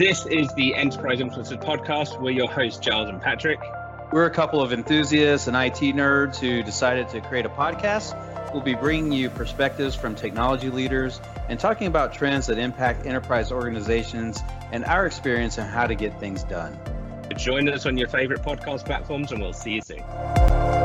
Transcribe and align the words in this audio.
This 0.00 0.24
is 0.24 0.50
the 0.54 0.74
Enterprise 0.76 1.18
Influencers 1.18 1.62
Podcast. 1.62 2.18
We're 2.22 2.30
your 2.30 2.48
hosts, 2.48 2.78
Giles 2.78 3.10
and 3.10 3.20
Patrick. 3.20 3.60
We're 4.10 4.24
a 4.24 4.30
couple 4.30 4.62
of 4.62 4.72
enthusiasts 4.72 5.46
and 5.46 5.54
IT 5.54 5.94
nerds 5.94 6.38
who 6.38 6.62
decided 6.62 7.10
to 7.10 7.20
create 7.20 7.44
a 7.44 7.50
podcast. 7.50 8.14
We'll 8.54 8.62
be 8.62 8.72
bringing 8.72 9.12
you 9.12 9.28
perspectives 9.28 9.94
from 9.94 10.14
technology 10.14 10.70
leaders 10.70 11.20
and 11.50 11.60
talking 11.60 11.86
about 11.86 12.14
trends 12.14 12.46
that 12.46 12.56
impact 12.56 13.04
enterprise 13.04 13.52
organizations 13.52 14.42
and 14.72 14.86
our 14.86 15.04
experience 15.04 15.58
on 15.58 15.68
how 15.68 15.86
to 15.86 15.94
get 15.94 16.18
things 16.18 16.44
done. 16.44 16.78
Join 17.36 17.68
us 17.68 17.84
on 17.84 17.98
your 17.98 18.08
favorite 18.08 18.40
podcast 18.40 18.86
platforms, 18.86 19.32
and 19.32 19.42
we'll 19.42 19.52
see 19.52 19.72
you 19.72 19.82
soon. 19.82 20.79